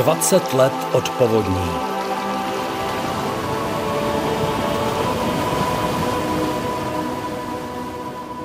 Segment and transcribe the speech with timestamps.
[0.00, 1.70] 20 let od povodní.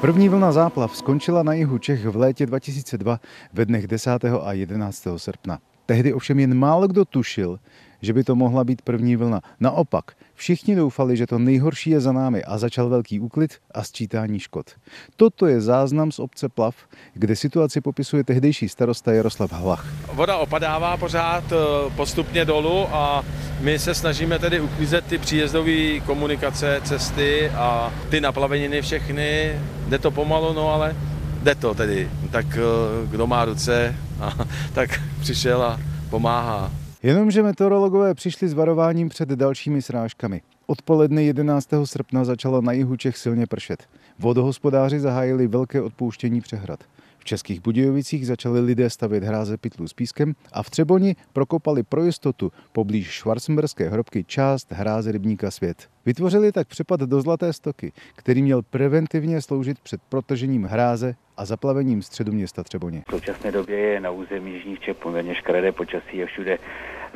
[0.00, 3.20] První vlna záplav skončila na jihu Čech v létě 2002
[3.52, 4.10] ve dnech 10.
[4.42, 5.06] a 11.
[5.16, 5.58] srpna.
[5.86, 7.58] Tehdy ovšem jen málo kdo tušil,
[8.02, 9.40] že by to mohla být první vlna.
[9.60, 10.04] Naopak,
[10.36, 14.70] všichni doufali, že to nejhorší je za námi a začal velký úklid a sčítání škod.
[15.16, 16.74] Toto je záznam z obce Plav,
[17.14, 19.86] kde situaci popisuje tehdejší starosta Jaroslav Hlach.
[20.12, 21.56] Voda opadává pořád eh,
[21.96, 23.24] postupně dolů a
[23.60, 29.60] my se snažíme tedy uklízet ty příjezdové komunikace, cesty a ty naplaveniny všechny.
[29.88, 30.96] Jde to pomalu, no ale
[31.42, 32.10] jde to tedy.
[32.30, 33.96] Tak eh, kdo má ruce,
[34.72, 36.85] tak přišel a pomáhá.
[37.02, 40.40] Jenomže meteorologové přišli s varováním před dalšími srážkami.
[40.66, 41.68] Odpoledne 11.
[41.84, 43.88] srpna začalo na jihu Čech silně pršet.
[44.18, 46.80] Vodohospodáři zahájili velké odpouštění přehrad.
[47.18, 52.04] V Českých Budějovicích začali lidé stavět hráze pytlů s pískem a v Třeboni prokopali pro
[52.04, 55.88] jistotu poblíž Schwarzenberské hrobky část hráze rybníka Svět.
[56.06, 62.02] Vytvořili tak přepad do Zlaté stoky, který měl preventivně sloužit před protažením hráze a zaplavením
[62.02, 63.02] středu města Třeboně.
[63.08, 66.58] V současné době je na území Jižních Čech poměrně škaredé počasí, je všude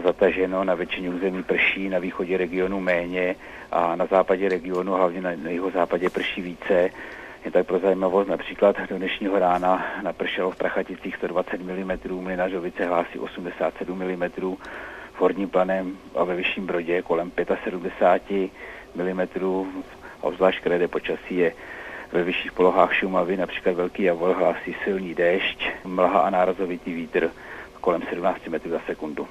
[0.00, 3.36] zataženo, na většině území prší, na východě regionu méně
[3.72, 6.90] a na západě regionu, hlavně na, na jeho západě prší více.
[7.44, 13.18] Je tak pro zajímavost, například do dnešního rána napršelo v Prachaticích 120 mm, Mlinařovice hlásí
[13.18, 14.30] 87 mm,
[15.12, 17.32] v Horním planem a ve Vyšším Brodě kolem
[17.64, 18.50] 75
[18.94, 19.20] mm,
[20.20, 21.52] obzvlášť krede počasí je
[22.12, 27.30] ve vyšších polohách Šumavy, například Velký Javor, hlásí silný déšť, mlha a nárazovitý vítr
[27.80, 29.28] kolem 17 metrů za sekundu.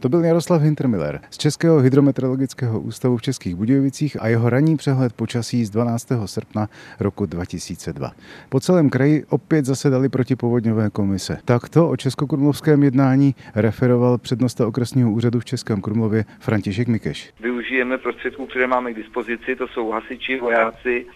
[0.00, 5.12] To byl Jaroslav Hintermiller z Českého hydrometeorologického ústavu v Českých Budějovicích a jeho ranní přehled
[5.12, 6.08] počasí z 12.
[6.26, 6.68] srpna
[7.00, 8.12] roku 2002.
[8.48, 11.38] Po celém kraji opět zasedali protipovodňové komise.
[11.44, 17.32] Takto o českokrumlovském jednání referoval přednosta okresního úřadu v Českém Krumlově František Mikeš.
[17.40, 21.06] Využijeme prostředků, které máme k dispozici, to jsou hasiči, vojáci,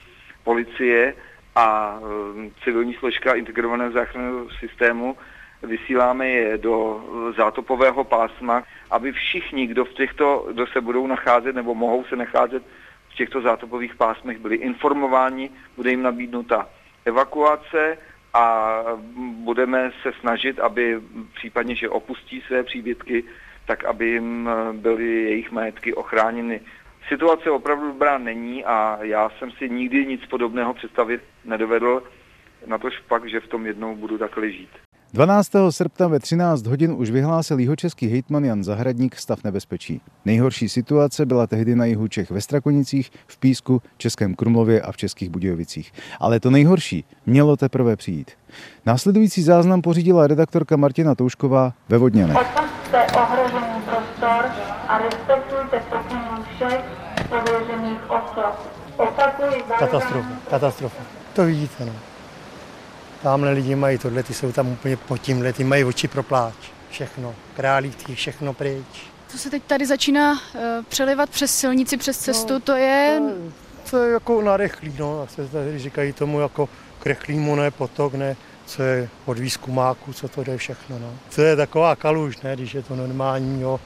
[0.44, 1.14] policie
[1.54, 5.16] a um, civilní složka integrovaného záchranného systému,
[5.62, 7.04] vysíláme je do
[7.36, 12.62] zátopového pásma, aby všichni, kdo, v těchto, kdo se budou nacházet nebo mohou se nacházet
[13.08, 16.68] v těchto zátopových pásmech, byli informováni, bude jim nabídnuta
[17.04, 17.98] evakuace
[18.34, 18.78] a
[19.16, 21.00] budeme se snažit, aby
[21.34, 23.24] případně, že opustí své příbytky,
[23.66, 26.60] tak aby jim byly jejich majetky ochráněny.
[27.08, 32.02] Situace opravdu dobrá není a já jsem si nikdy nic podobného představit nedovedl,
[32.66, 34.70] na tož pak, že v tom jednou budu takhle žít.
[35.12, 35.50] 12.
[35.70, 40.00] srpna ve 13 hodin už vyhlásil jihočeský hejtman Jan Zahradník stav nebezpečí.
[40.24, 44.96] Nejhorší situace byla tehdy na jihu Čech ve Strakonicích, v Písku, Českém Krumlově a v
[44.96, 45.92] Českých Budějovicích.
[46.20, 48.30] Ale to nejhorší mělo teprve přijít.
[48.86, 52.34] Následující záznam pořídila redaktorka Martina Toušková ve.
[52.34, 54.44] Opustte ohrožený prostor
[54.88, 55.82] a respektujte
[56.54, 56.84] všech
[57.28, 58.72] pověřených osob.
[58.96, 61.02] Opakuji Katastrofa, katastrofa.
[61.32, 62.07] To vidíte, no.
[63.22, 66.54] Tamhle lidi mají tohle, ty jsou tam úplně pod tímhle, ty mají oči pro pláč.
[66.90, 69.06] Všechno, králíky, všechno pryč.
[69.28, 70.38] Co se teď tady začíná uh,
[70.88, 73.20] přelivat přes silnici, přes cestu, no, to je...
[73.84, 76.68] To, to je jako narychlý, no, jak se tady říkají tomu jako
[76.98, 78.36] krychlýmu, ne potok, ne,
[78.66, 81.14] co je od výzkumáku, co to jde všechno, no.
[81.34, 83.80] To je taková kaluž, ne, když je to normální, jo,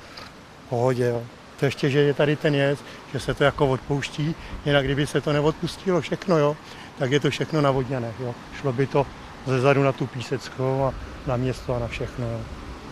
[0.69, 1.23] pohodě, jo.
[1.61, 2.79] To ještě, že je tady ten jez,
[3.13, 4.35] že se to jako odpouští,
[4.67, 6.57] jinak kdyby se to neodpustilo všechno, jo,
[6.99, 8.35] tak je to všechno navodněné, jo.
[8.61, 9.07] Šlo by to
[9.47, 10.95] ze zadu na tu Píseckou a
[11.27, 12.27] na město a na všechno.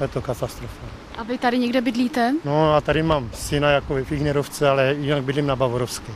[0.00, 0.86] Je to katastrofa.
[1.18, 2.34] A vy tady někde bydlíte?
[2.44, 6.12] No a tady mám syna jako ve Fignerovce, ale jinak bydlím na Bavorovské.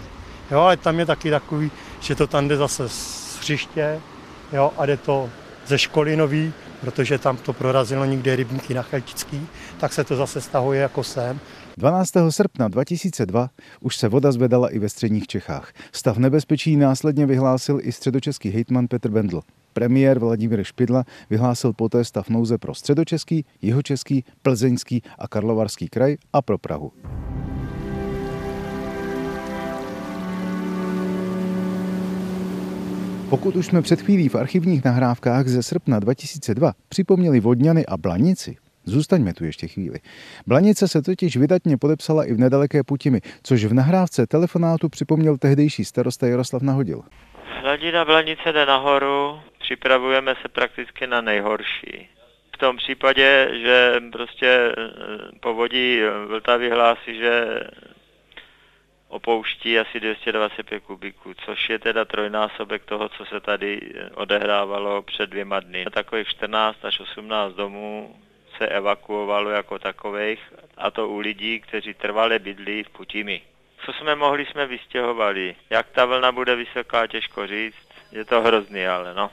[0.50, 4.00] Jo, ale tam je taky takový, že to tam jde zase z hřiště,
[4.52, 5.30] jo, a jde to
[5.66, 9.46] ze školy nový, protože tam to prorazilo někde rybníky na Cheltický,
[9.80, 11.40] tak se to zase stahuje jako sem.
[11.76, 12.10] 12.
[12.30, 15.72] srpna 2002 už se voda zvedala i ve středních Čechách.
[15.92, 19.40] Stav nebezpečí následně vyhlásil i středočeský hejtman Petr Bendl.
[19.74, 26.42] Premiér Vladimír Špidla vyhlásil poté stav nouze pro středočeský, jihočeský, plzeňský a karlovarský kraj a
[26.42, 26.92] pro Prahu.
[33.30, 38.56] Pokud už jsme před chvílí v archivních nahrávkách ze srpna 2002 připomněli Vodňany a Blanici,
[38.86, 39.98] Zůstaňme tu ještě chvíli.
[40.46, 45.84] Blanice se totiž vydatně podepsala i v nedaleké Putimi, což v nahrávce telefonátu připomněl tehdejší
[45.84, 47.02] starosta Jaroslav Nahodil.
[47.62, 52.08] Hladina Blanice jde nahoru, připravujeme se prakticky na nejhorší.
[52.54, 54.72] V tom případě, že prostě eh,
[55.40, 57.60] povodí Vltavy hlásí, že
[59.08, 65.30] opouští asi 225 kubiků, což je teda trojnásobek toho, co se tady eh, odehrávalo před
[65.30, 65.84] dvěma dny.
[65.92, 68.16] Takových 14 až 18 domů
[68.58, 70.40] se evakuovalo jako takových,
[70.76, 73.42] a to u lidí, kteří trvale bydlí v Putimi.
[73.86, 75.56] Co jsme mohli, jsme vystěhovali.
[75.70, 77.88] Jak ta vlna bude vysoká, těžko říct.
[78.12, 79.30] Je to hrozný, ale no.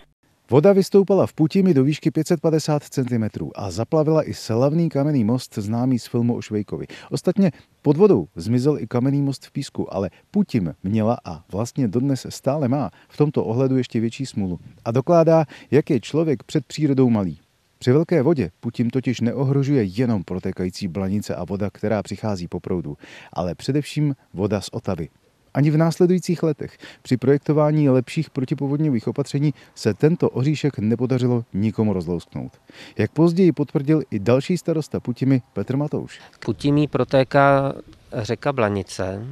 [0.51, 3.23] Voda vystoupala v Putimi do výšky 550 cm
[3.55, 6.85] a zaplavila i slavný kamenný most známý z filmu o Švejkovi.
[7.11, 7.51] Ostatně
[7.81, 12.67] pod vodou zmizel i kamenný most v písku, ale Putim měla a vlastně dodnes stále
[12.67, 17.39] má v tomto ohledu ještě větší smůlu a dokládá, jak je člověk před přírodou malý.
[17.79, 22.97] Při velké vodě Putim totiž neohrožuje jenom protékající blanice a voda, která přichází po proudu,
[23.33, 25.09] ale především voda z Otavy.
[25.53, 32.51] Ani v následujících letech při projektování lepších protipovodňových opatření se tento oříšek nepodařilo nikomu rozlousknout.
[32.97, 36.19] Jak později potvrdil i další starosta Putimi Petr Matouš.
[36.45, 37.73] Putimí protéká
[38.13, 39.25] řeka Blanice,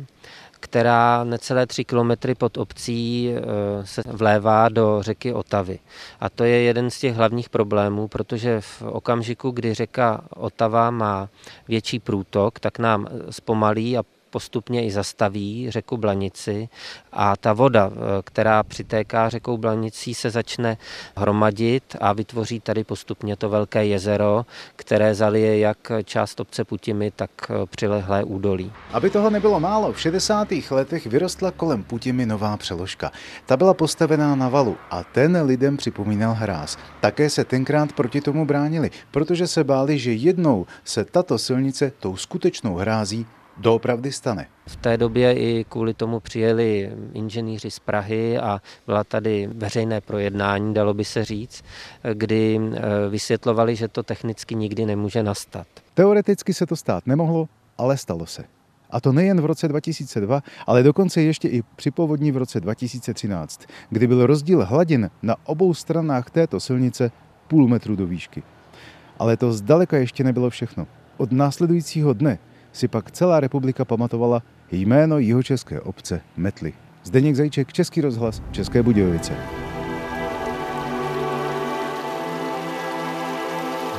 [0.59, 3.41] která necelé tři kilometry pod obcí e,
[3.85, 5.79] se vlévá do řeky Otavy.
[6.19, 11.29] A to je jeden z těch hlavních problémů, protože v okamžiku, kdy řeka Otava má
[11.67, 16.69] větší průtok, tak nám zpomalí a postupně i zastaví řeku Blanici
[17.11, 20.77] a ta voda, eh, která přitéká řekou Blanicí, se začne
[21.15, 24.45] hromadit a vytvoří tady postupně to velké jezero,
[24.75, 28.71] které zalije jak část obce Putimy, tak eh, přilehlé údolí.
[28.91, 30.47] Aby toho nebylo málo, v 60.
[30.71, 33.11] letech vyrostla kolem Putimy nová přeložka.
[33.45, 36.77] Ta byla postavená na valu a ten lidem připomínal hráz.
[36.99, 42.15] Také se tenkrát proti tomu bránili, protože se báli, že jednou se tato silnice tou
[42.15, 43.25] skutečnou hrází
[43.59, 44.47] doopravdy stane.
[44.67, 50.73] V té době i kvůli tomu přijeli inženýři z Prahy a byla tady veřejné projednání,
[50.73, 51.63] dalo by se říct,
[52.13, 55.67] kdy eh, vysvětlovali, že to technicky nikdy nemůže nastat.
[55.93, 58.43] Teoreticky se to stát nemohlo, ale stalo se.
[58.89, 63.61] A to nejen v roce 2002, ale dokonce ještě i při povodní v roce 2013,
[63.89, 67.11] kdy byl rozdíl hladin na obou stranách této silnice
[67.47, 68.43] půl metru do výšky.
[69.19, 70.87] Ale to zdaleka ještě nebylo všechno.
[71.17, 72.39] Od následujícího dne
[72.73, 76.73] si pak celá republika pamatovala jméno jihočeské obce Metly.
[77.03, 79.33] Zdeněk Zajíček, Český rozhlas, České Budějovice.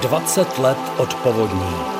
[0.02, 1.99] 20 let od povodní.